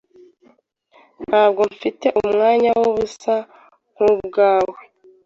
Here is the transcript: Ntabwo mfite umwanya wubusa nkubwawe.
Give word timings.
Ntabwo 1.25 1.61
mfite 1.73 2.07
umwanya 2.21 2.69
wubusa 2.79 3.35
nkubwawe. 3.93 4.77